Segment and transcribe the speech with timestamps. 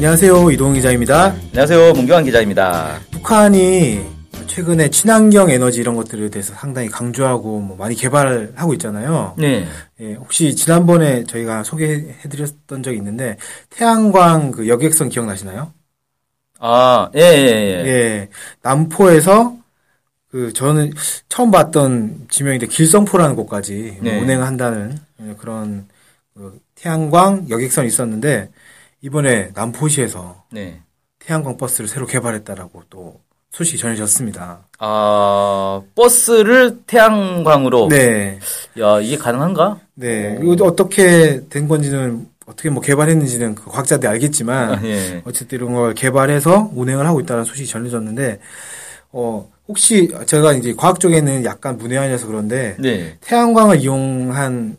[0.00, 0.50] 안녕하세요.
[0.50, 1.34] 이동훈 기자입니다.
[1.50, 1.92] 안녕하세요.
[1.92, 3.00] 문경환 기자입니다.
[3.10, 4.00] 북한이
[4.46, 9.34] 최근에 친환경 에너지 이런 것들에 대해서 상당히 강조하고 뭐 많이 개발을 하고 있잖아요.
[9.36, 9.66] 네.
[10.00, 13.36] 예, 혹시 지난번에 저희가 소개해드렸던 적이 있는데
[13.68, 15.74] 태양광 그 여객선 기억나시나요?
[16.60, 17.86] 아, 예, 예, 예.
[17.86, 18.28] 예,
[18.62, 19.54] 남포에서
[20.30, 20.94] 그 저는
[21.28, 24.18] 처음 봤던 지명인데 길성포라는 곳까지 네.
[24.18, 24.98] 운행을 한다는
[25.36, 25.88] 그런
[26.34, 28.48] 그 태양광 여객선이 있었는데
[29.02, 30.80] 이번에 남포시에서 네.
[31.18, 33.20] 태양광 버스를 새로 개발했다라고 또
[33.50, 34.60] 소식이 전해졌습니다.
[34.78, 37.88] 아, 버스를 태양광으로.
[37.88, 38.38] 네,
[38.78, 39.80] 야, 이게 가능한가?
[39.94, 40.38] 네.
[40.40, 45.22] 이거 어떻게 된 건지는 어떻게 뭐 개발했는지는 그 과학자들이 알겠지만 아, 예.
[45.24, 48.40] 어쨌든 이런 걸 개발해서 운행을 하고 있다는 소식이 전해졌는데
[49.12, 53.16] 어 혹시 제가 이제 과학 쪽에는 약간 문외한이라서 그런데 네.
[53.20, 54.76] 태양광을 이용한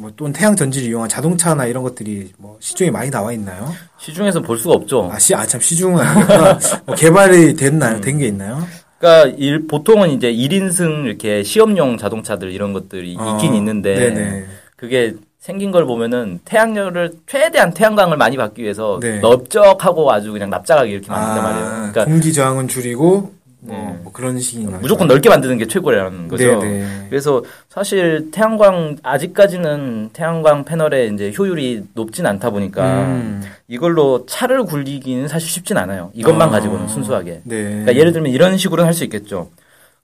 [0.00, 3.70] 뭐 또는 태양 전지를 이용한 자동차나 이런 것들이 뭐 시중에 많이 나와 있나요?
[3.98, 5.10] 시중에서 볼 수가 없죠.
[5.12, 6.58] 아시 아참 시중은 아니구나.
[6.86, 7.96] 뭐 개발이 됐나요?
[7.96, 8.00] 음.
[8.00, 8.66] 된게 있나요?
[8.98, 14.46] 그러니까 일, 보통은 이제 1인승 이렇게 시험용 자동차들 이런 것들이 어, 있긴 있는데 네네.
[14.76, 19.20] 그게 생긴 걸 보면은 태양열을 최대한 태양광을 많이 받기 위해서 네.
[19.20, 21.66] 넓적하고 아주 그냥 납작하게 이렇게 만든단 말이에요.
[21.92, 23.98] 그러니까 공기 저항은 줄이고 뭐, 네.
[24.02, 24.80] 뭐 그런 식인가요?
[24.80, 26.60] 무조건 넓게 만드는 게 최고라는 거죠.
[26.60, 27.06] 네네.
[27.10, 33.42] 그래서 사실 태양광 아직까지는 태양광 패널의 이제 효율이 높진 않다 보니까 음.
[33.68, 36.10] 이걸로 차를 굴리기는 사실 쉽진 않아요.
[36.14, 36.50] 이것만 아.
[36.50, 37.42] 가지고는 순수하게.
[37.44, 37.62] 네.
[37.64, 39.50] 그러니까 예를 들면 이런 식으로는 할 수 있겠죠.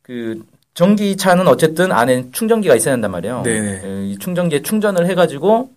[0.03, 0.43] 그
[0.75, 3.43] 전기차는 어쨌든 안에 충전기가 있어야 한단 말이에요.
[3.43, 3.81] 네네.
[3.85, 5.71] 예, 이 충전기에 충전을 해가지고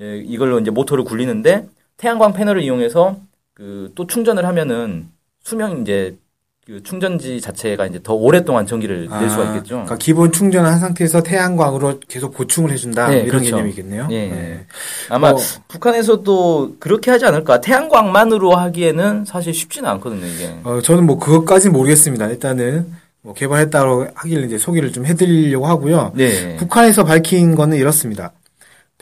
[0.00, 1.66] 예, 이걸로 이제 모터를 굴리는데
[1.96, 3.16] 태양광 패널을 이용해서
[3.54, 5.08] 그 또 충전을 하면은
[5.44, 6.16] 수명 이제
[6.64, 9.68] 그 충전지 자체가 이제 더 오랫동안 전기를 낼 수가 아, 있겠죠.
[9.74, 13.56] 그러니까 기본 충전한 상태에서 태양광으로 계속 보충을 해준다 네, 이런 그렇죠.
[13.56, 14.06] 개념이겠네요.
[14.12, 14.28] 예.
[14.28, 14.66] 네.
[15.08, 17.60] 아마 뭐- 북한에서도 그렇게 하지 않을까.
[17.60, 20.54] 태양광만으로 하기에는 사실 쉽지는 않거든요, 이게.
[20.62, 22.28] 어, 저는 뭐 그것까지는 모르겠습니다.
[22.28, 22.86] 일단은
[23.22, 26.12] 뭐 개발했다고 하길래 이제 소개를 좀 해드리려고 하고요.
[26.14, 26.54] 네.
[26.58, 28.30] 북한에서 밝힌 거는 이렇습니다.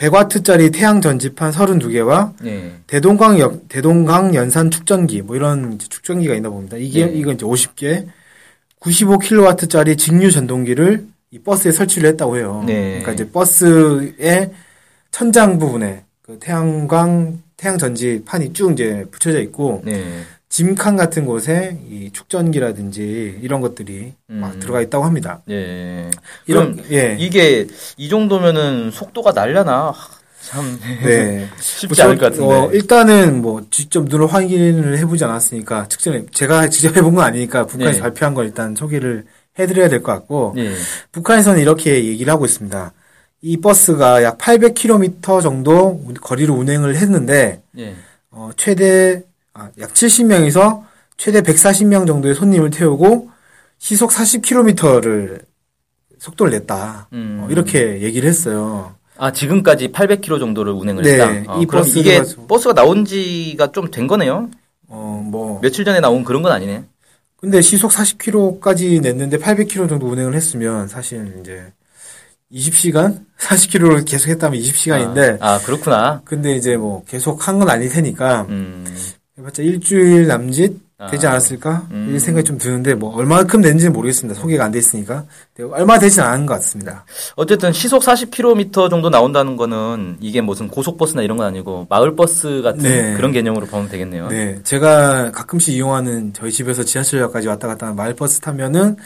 [0.01, 2.73] 100와트짜리 태양 전지판 32개와 네.
[2.87, 6.77] 대동강 역, 대동강 연산 축전기 뭐 이런 축전기가 있나 봅니다.
[6.79, 7.13] 이게 네.
[7.13, 8.07] 이건 이제 50개,
[8.81, 12.65] 95kW짜리 직류 전동기를 이 버스에 설치를 했다고 해요.
[12.67, 13.01] 네.
[13.01, 14.51] 그러니까 이제 버스의
[15.11, 20.23] 천장 부분에 그 태양광 태양 전지 판이 쭉 이제 붙여져 있고 네.
[20.55, 24.61] 짐칸 같은 곳에 이 축전기라든지 이런 것들이 막 음.
[24.61, 25.41] 들어가 있다고 합니다.
[25.47, 26.11] 네.
[26.47, 27.17] 이런 예.
[27.19, 30.09] 이게 이 정도면은 속도가 날려나 하,
[30.43, 31.49] 참 네.
[31.61, 32.53] 쉽지 않을 것 같은데.
[32.53, 37.99] 어, 일단은 뭐 직접 눈으로 확인을 해보지 않았으니까 측정해 제가 직접 해본 건 아니니까 북한에서
[37.99, 38.03] 네.
[38.03, 40.75] 발표한 걸 일단 소개를 해드려야 될 것 같고 네.
[41.13, 42.93] 북한에서는 이렇게 얘기를 하고 있습니다.
[43.43, 47.95] 이 버스가 약 800km 정도 거리를 운행을 했는데 네.
[48.33, 49.23] 어, 최대
[49.55, 50.83] 아, 약 70명에서
[51.17, 53.31] 최대 140명 정도의 손님을 태우고
[53.79, 55.43] 시속 40km를
[56.19, 57.09] 속도를 냈다.
[57.13, 57.41] 음.
[57.43, 58.95] 어, 이렇게 얘기를 했어요.
[59.17, 61.55] 아 지금까지 800km 정도를 운행을 네, 했다.
[61.55, 64.49] 어, 이 버스가 이게 가지고- 버스가 나온 지가 좀 된 거네요.
[64.89, 66.85] 어, 뭐 며칠 전에 나온 그런 건 아니네.
[67.37, 71.73] 근데 시속 40km까지 냈는데 800km 정도 운행을 했으면 사실 이제
[72.53, 73.25] 20시간?
[73.39, 76.21] 40km를 계속 했다면 20시간인데 아, 아, 그렇구나.
[76.25, 78.85] 근데 이제 뭐 계속 한 건 아닐 테니까 음.
[79.41, 81.31] 해봤자 일주일 남짓 되지 아.
[81.31, 81.87] 않았을까?
[81.93, 82.07] 음.
[82.09, 84.39] 이런 생각이 좀 드는데 뭐 얼마큼 됐는지는 모르겠습니다.
[84.39, 85.25] 소개가 안 돼 있으니까.
[85.73, 87.07] 얼마 되진 않은 것 같습니다.
[87.37, 93.15] 어쨌든 시속 40km 정도 나온다는 거는 이게 무슨 고속버스나 이런 건 아니고 마을버스 같은 네.
[93.17, 94.29] 그런 개념으로 보면 되겠네요.
[94.29, 98.97] 네, 제가 가끔씩 이용하는 저희 집에서 지하철역까지 왔다 갔다 하는 마을버스 타면은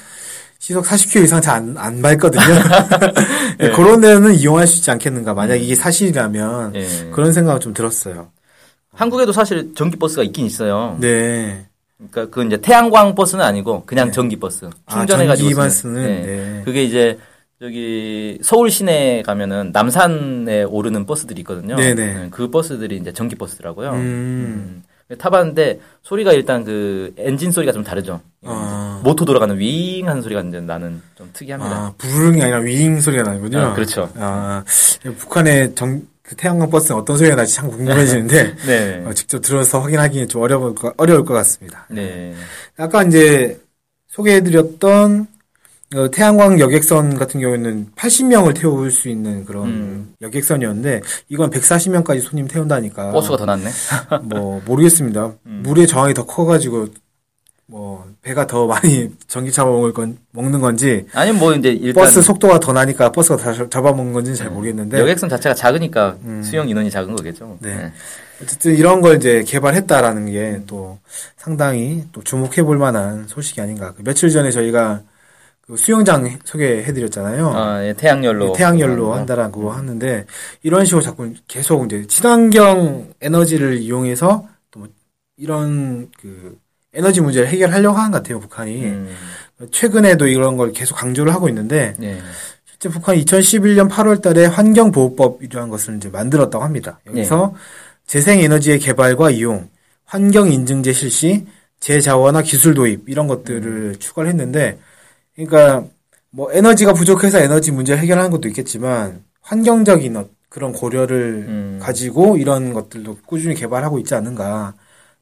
[0.59, 2.43] 시속 40km 이상 잘 안 안 밟거든요.
[3.59, 5.33] 네, 그런 데는 이용할 수 있지 않겠는가.
[5.35, 6.87] 만약 이게 사실이라면 예.
[7.13, 8.29] 그런 생각은 좀 들었어요.
[8.95, 10.97] 한국에도 사실 전기 버스가 있긴 있어요.
[11.01, 11.67] 네.
[11.97, 14.69] 그러니까 그건 이제 태양광 버스는 아니고 그냥 전기 버스.
[14.87, 15.95] 아, 충전해 가지고 전기만 쓰는.
[15.95, 16.23] 쓰는.
[16.23, 16.27] 네.
[16.27, 16.63] 네.
[16.65, 17.19] 그게 이제
[17.61, 21.77] 저기 서울 시내 가면은 남산에 오르는 버스들이 있거든요.
[21.77, 22.29] 네네.
[22.31, 23.91] 그 버스들이 이제 전기 버스더라고요.
[23.91, 23.95] 음.
[23.97, 24.83] 음.
[25.19, 28.21] 타봤는데 소리가 일단 그 엔진 소리가 좀 다르죠.
[28.45, 29.01] 아.
[29.05, 31.75] 모터 돌아가는 윙 하는 소리가 이제 나는 좀 특이합니다.
[31.75, 33.59] 아, 부르릉이 아니라 윙 소리가 나는군요.
[33.59, 34.11] 아, 그렇죠.
[34.17, 34.65] 아,
[35.19, 39.05] 북한의 정, 그 태양광 버스는 어떤 소리가 날지 참 궁금해지는데 네.
[39.07, 41.87] 어, 직접 들어서 확인하기는 좀 어려울 것, 어려울 것 같습니다.
[41.91, 42.35] 네.
[42.79, 43.61] 아까 이제
[44.09, 45.27] 소개해드렸던
[45.97, 50.15] 어, 태양광 여객선 같은 경우에는 80명을 태울 수 있는 그런 음.
[50.23, 53.71] 여객선이었는데 이건 140명까지 손님 태운다니까 버스가 더 낫네.
[54.23, 55.35] 뭐 모르겠습니다.
[55.45, 55.61] 음.
[55.63, 56.89] 물의 저항이 더 커가지고
[57.67, 62.59] 뭐 배가 더 많이 전기차 먹을 건 먹는 건지 아니면 뭐 이제 일단 버스 속도가
[62.59, 66.43] 더 나니까 버스가 다 잡- 잡아먹는 건지는 잘 모르겠는데 여객선 자체가 작으니까 음.
[66.43, 67.59] 수용 인원이 작은 거겠죠.
[67.61, 67.93] 네.
[68.43, 70.99] 어쨌든 이런 걸 이제 개발했다라는 게 또
[71.37, 73.93] 상당히 또 주목해 볼 만한 소식이 아닌가.
[73.95, 75.03] 그 며칠 전에 저희가
[75.67, 77.49] 그 수영장 소개해드렸잖아요.
[77.55, 80.27] 아, 예, 태양열로 태양열로 어, 한다라고 하는데
[80.63, 84.89] 이런 식으로 자꾸 계속 이제 친환경 에너지를 이용해서 또뭐
[85.37, 86.57] 이런 그
[86.95, 89.15] 에너지 문제를 해결하려고 하는 것 같아요 북한이 음,
[89.71, 92.19] 최근에도 이런 걸 계속 강조를 하고 있는데 예.
[92.65, 97.01] 실제 북한이 2011년 8월 달에 환경보호법이라는 것을 이제 만들었다고 합니다.
[97.07, 97.55] 여기서
[98.07, 99.69] 재생에너지의 개발과 이용,
[100.05, 101.47] 환경인증제 실시,
[101.81, 104.79] 재자원화 기술 도입 이런 것들을 추가를 했는데,
[105.35, 105.85] 그러니까
[106.31, 111.79] 뭐 에너지가 부족해서 에너지 문제를 해결하는 것도 있겠지만 환경적인 어- 그런 고려를 음.
[111.83, 114.75] 가지고 이런 것들도 꾸준히 개발하고 있지 않은가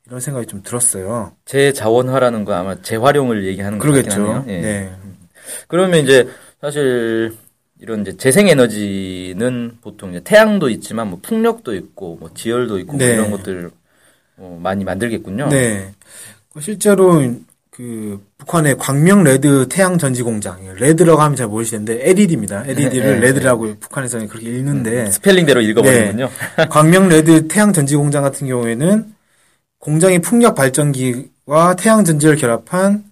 [0.06, 1.32] 이런 생각이 좀 들었어요.
[1.44, 4.12] 재자원화라는 거 아마 재활용을 얘기하는 거 같긴.
[4.12, 4.44] 하네요.
[4.49, 4.60] 예.
[4.60, 4.93] 네.
[5.69, 6.28] 그러면 이제
[6.60, 7.37] 사실
[7.81, 13.06] 이런 이제 재생 에너지는 보통 이제 태양도 있지만 뭐 풍력도 있고 뭐 지열도 있고 뭐
[13.06, 13.14] 네.
[13.14, 13.70] 이런 것들
[14.38, 15.49] 어, 많이 만들겠군요.
[15.49, 15.93] 네.
[16.52, 17.22] 그 실제로
[17.70, 22.64] 그 북한의 광명 레드 태양 전지 공장, 레드라고 하면 잘 모르시는데 LED입니다.
[22.66, 23.20] LED를 네, 네.
[23.20, 26.28] 레드라고 북한에서는 그렇게 읽는데 스펠링대로 읽어버리는군요.
[26.69, 29.14] 광명 레드 태양 전지 공장 같은 경우에는
[29.82, 33.05] 공장의 풍력 발전기와 태양 전지를 결합한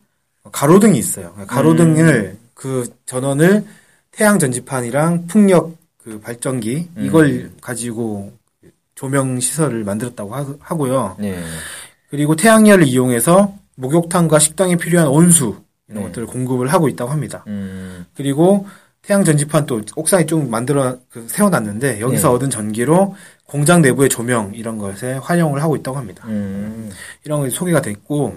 [0.52, 1.34] 가로등이 있어요.
[1.48, 3.64] 가로등을 그 전원을
[4.12, 8.32] 태양 전지판이랑 풍력 그 발전기 이걸 가지고
[8.94, 11.16] 조명 시설을 만들었다고 하- 하고요.
[11.18, 11.42] 네.
[12.08, 15.56] 그리고 태양열을 이용해서 목욕탕과 식당에 필요한 온수
[15.88, 16.08] 이런 네.
[16.08, 17.42] 것들을 공급을 하고 있다고 합니다.
[17.48, 18.68] 음, 그리고
[19.02, 22.34] 태양 전지판 또 옥상에 좀 만들어 그 세워놨는데 여기서 네.
[22.34, 23.16] 얻은 전기로
[23.46, 26.24] 공장 내부의 조명 이런 것에 활용을 하고 있다고 합니다.
[26.28, 26.90] 음,
[27.24, 28.36] 이런 것이 소개가 됐고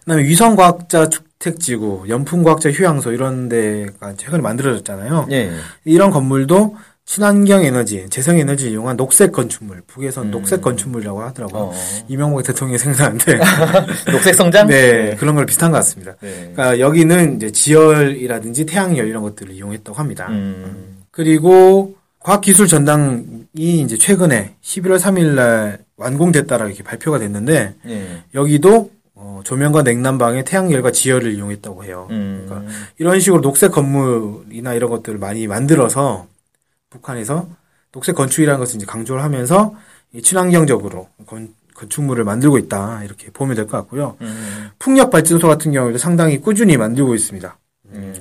[0.00, 5.28] 그다음에 위성과학자 주택지구, 연풍과학자 휴양소 이런 데가 최근에 만들어졌잖아요.
[5.30, 5.52] 예.
[5.84, 10.30] 이런 건물도 친환경 에너지, 재생 에너지 이용한 녹색 건축물, 북에서는 음.
[10.30, 11.62] 녹색 건축물이라고 하더라고요.
[11.62, 11.72] 어.
[12.08, 13.38] 이명박 대통령이 생각나는데
[14.10, 14.66] 녹색 성장?
[14.66, 16.16] 네, 그런 걸 비슷한 것 같습니다.
[16.20, 16.52] 네.
[16.54, 20.28] 그러니까 여기는 이제 지열이라든지 태양열 이런 것들을 이용했다고 합니다.
[20.30, 28.22] 음, 그리고 과학기술 전당이 이제 최근에 11월 3일 날 완공됐다라고 이렇게 발표가 됐는데 예.
[28.34, 32.08] 여기도 어, 조명과 냉난방에 태양열과 지열을 이용했다고 해요.
[32.10, 36.26] 음, 그러니까 이런 식으로 녹색 건물이나 이런 것들을 많이 만들어서
[36.98, 37.48] 북한에서
[37.92, 39.74] 녹색 건축이라는 것을 이제 강조를 하면서
[40.12, 44.16] 이 친환경적으로 건, 건축물을 만들고 있다 이렇게 보면 될 것 같고요.
[44.20, 47.58] 음, 풍력 발전소 같은 경우에도 상당히 꾸준히 만들고 있습니다.
[47.92, 48.14] 음.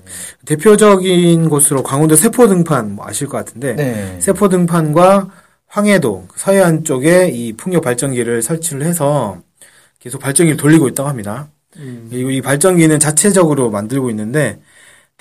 [0.46, 4.20] 대표적인 곳으로 강원도 세포 등판 뭐 아실 것 같은데 네.
[4.20, 5.30] 세포 등판과
[5.68, 9.38] 황해도 그 서해안 쪽에 이 풍력 발전기를 설치를 해서
[10.00, 11.48] 계속 발전기를 돌리고 있다고 합니다.
[12.10, 14.60] 그리고 이 발전기는 자체적으로 만들고 있는데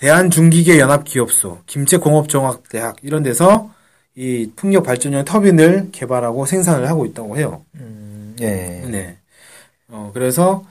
[0.06, 3.70] 대한중기계 연합기업소, 김책공업종합대학 이런 데서
[4.16, 7.62] 이 풍력 발전용 터빈을 개발하고 생산을 하고 있다고 해요.
[7.76, 8.82] 음, 예.
[8.90, 9.16] 네.
[9.88, 10.64] 어, 그래서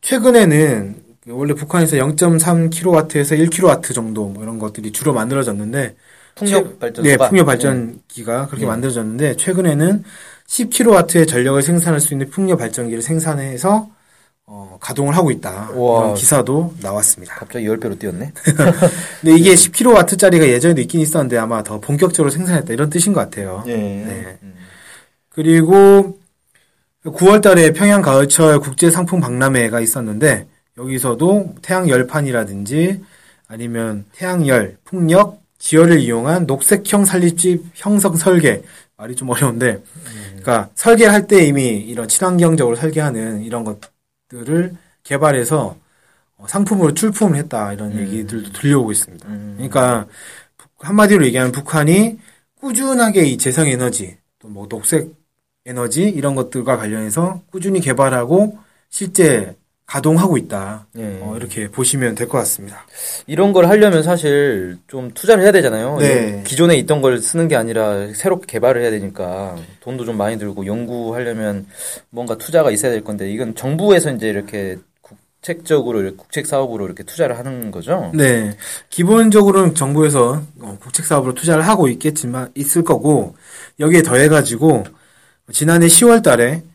[0.00, 0.96] 최근에는
[1.28, 5.94] 원래 북한에서 0.3kW에서 1kW 정도 뭐 이런 것들이 주로 만들어졌는데
[6.34, 8.66] 풍력 최- 발전소가 네, 풍력 발전기가 그렇게 네.
[8.66, 10.02] 만들어졌는데 최근에는
[10.48, 13.88] 10kW의 전력을 생산할 수 있는 풍력 발전기를 생산해서
[14.54, 15.70] 어, 가동을 하고 있다.
[15.72, 16.00] 우와.
[16.02, 17.36] 이런 기사도 나왔습니다.
[17.36, 18.32] 갑자기 10배로 뛰었네.
[19.22, 23.64] 근데 이게 10kW짜리가 예전에도 있긴 있었는데 아마 더 본격적으로 생산했다 이런 뜻인 것 같아요.
[23.66, 23.74] 예.
[23.74, 24.38] 네.
[25.30, 26.18] 그리고
[27.02, 33.00] 9월 달에 평양 가을철 국제 상품 박람회가 있었는데 여기서도 태양 열판이라든지
[33.48, 38.62] 아니면 태양열, 풍력, 지열을 이용한 녹색형 살립집 형성 설계
[38.98, 39.82] 말이 좀 어려운데
[40.30, 43.80] 그러니까 설계할 때 이미 이런 친환경적으로 설계하는 이런 것
[44.32, 44.74] 들을
[45.04, 45.76] 개발해서
[46.38, 49.28] 어, 상품으로 출품을 했다 이런 얘기들도 들려오고 있습니다.
[49.28, 49.54] 음.
[49.56, 50.06] 그러니까
[50.56, 52.18] 북- 한마디로 얘기하면 북한이
[52.60, 55.12] 꾸준하게 이 재생 에너지 또 뭐 녹색
[55.66, 58.58] 에너지 이런 것들과 관련해서 꾸준히 개발하고
[58.90, 59.56] 실제
[59.96, 60.86] 가동하고 있다.
[60.96, 61.18] 예.
[61.20, 62.86] 어, 이렇게 보시면 될 것 같습니다.
[63.26, 65.98] 이런 걸 하려면 사실 좀 투자를 해야 되잖아요.
[65.98, 66.42] 네.
[66.46, 71.66] 기존에 있던 걸 쓰는 게 아니라 새롭게 개발을 해야 되니까 돈도 좀 많이 들고 연구하려면
[72.08, 77.36] 뭔가 투자가 있어야 될 건데 이건 정부에서 이제 이렇게 국- 국책적으로 국책 사업으로 이렇게 투자를
[77.36, 78.12] 하는 거죠.
[78.14, 78.56] 네.
[78.88, 83.36] 기본적으로는 정부에서 어, 국책 사업으로 투자를 하고 있겠지만 있을 거고
[83.78, 84.84] 여기에 더해 가지고
[85.52, 86.71] 지난해 10월 달에 어,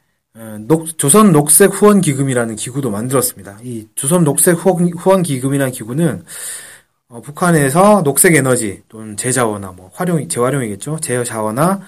[0.67, 3.59] 녹- 조선 녹색 후원 기금이라는 기구도 만들었습니다.
[3.63, 6.23] 이 조선 녹색 후원, 후원 기금이라는 기구는
[7.09, 10.99] 어, 북한에서 녹색 에너지 또는 재자원화 뭐 활용 재활용이겠죠.
[11.01, 11.79] 재자원화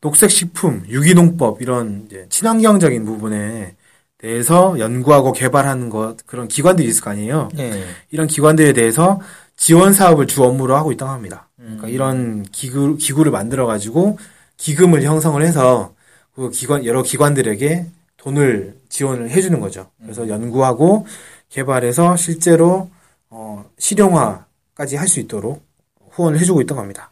[0.00, 3.74] 녹색 식품, 유기농법 이런 이제 친환경적인 부분에
[4.18, 7.48] 대해서 연구하고 개발하는 것 그런 기관들이 있을 거 아니에요.
[7.58, 7.84] 예.
[8.10, 9.20] 이런 기관들에 대해서
[9.56, 11.48] 지원 사업을 주 업무로 하고 있다고 합니다.
[11.56, 14.18] 그러니까 이런 기구 기구를 만들어 가지고
[14.58, 15.94] 기금을 형성을 해서
[16.34, 17.86] 그 기관 여러 기관들에게
[18.30, 19.88] 돈을 지원을 해주는 거죠.
[20.02, 21.06] 그래서 연구하고
[21.48, 22.90] 개발해서 실제로
[23.30, 25.62] 어, 실용화까지 할 수 있도록
[26.10, 27.08] 후원을 해주고 있다고 합니다.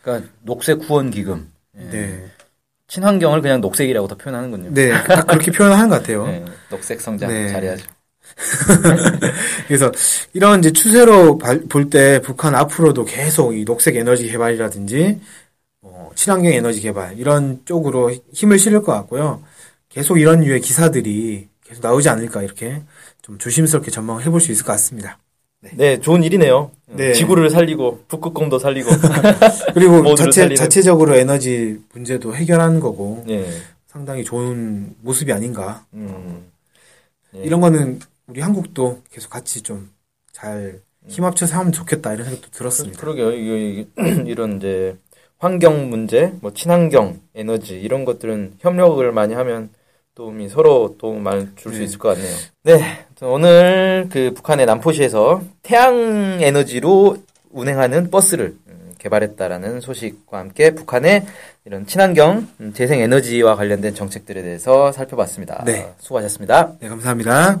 [0.00, 1.52] 그러니까 녹색 후원 기금.
[1.72, 2.24] 네,
[2.88, 4.70] 친환경을 그냥 녹색이라고 더 표현하는군요.
[4.72, 6.24] 네, 딱 그렇게 표현하는 것 같아요.
[6.28, 7.52] 네, 녹색 성장 네.
[7.52, 7.84] 잘해야죠.
[9.68, 9.92] 그래서
[10.32, 15.20] 이런 이제 추세로 볼 때 북한 앞으로도 계속 이 녹색 에너지 개발이라든지
[15.82, 19.42] 뭐 친환경 에너지 개발 이런 쪽으로 힘을 실을 것 같고요.
[19.96, 22.82] 계속 이런 류의 기사들이 계속 나오지 않을까 이렇게
[23.22, 25.18] 좀 조심스럽게 전망을 해볼 수 있을 것 같습니다.
[25.72, 26.70] 네, 좋은 일이네요.
[26.84, 27.14] 네.
[27.14, 28.90] 지구를 살리고 북극곰도 살리고.
[29.72, 30.56] 그리고 자체 살리는.
[30.56, 33.48] 자체적으로 에너지 문제도 해결하는 거고 네.
[33.86, 35.86] 상당히 좋은 모습이 아닌가.
[35.94, 36.44] 음.
[37.32, 37.40] 네.
[37.44, 43.00] 이런 거는 우리 한국도 계속 같이 좀잘 힘합쳐서 하면 좋겠다 이런 생각도 들었습니다.
[43.00, 43.32] 그러게요.
[43.32, 43.86] 이게
[44.28, 44.94] 이런 이제
[45.38, 49.70] 환경 문제, 뭐 친환경, 에너지 이런 것들은 협력을 많이 하면
[50.16, 51.84] 도움이 서로 도움 많이 줄수 네.
[51.84, 52.34] 있을 것 같네요.
[52.62, 55.94] 네, 오늘 그 북한의 남포시에서 태양
[56.40, 57.18] 에너지로
[57.50, 61.26] 운행하는 버스를 음, 개발했다라는 소식과 함께 북한의
[61.66, 65.64] 이런 친환경 음, 재생 에너지와 관련된 정책들에 대해서 살펴봤습니다.
[65.66, 65.92] 네.
[65.98, 66.72] 수고하셨습니다.
[66.80, 67.60] 네, 감사합니다.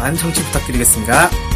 [0.00, 1.49] 많은 청취 부탁드리겠습니다.